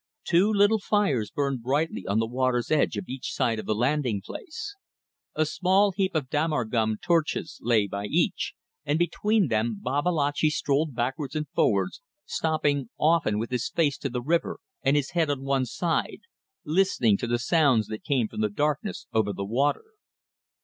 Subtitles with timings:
[0.23, 4.19] Two little fires burned brightly on the water's edge on each side of the landing
[4.19, 4.75] place.
[5.35, 10.95] A small heap of damar gum torches lay by each, and between them Babalatchi strolled
[10.95, 15.43] backwards and forwards, stopping often with his face to the river and his head on
[15.43, 16.21] one side,
[16.65, 19.83] listening to the sounds that came from the darkness over the water.